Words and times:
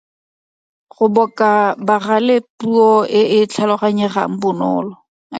Go 0.93 1.05
boka 1.15 1.51
bagale 1.87 2.35
Puo 2.57 2.89
e 3.19 3.21
e 3.39 3.41
tlhaloganyegang 3.51 4.33
bonolo. 4.41 4.93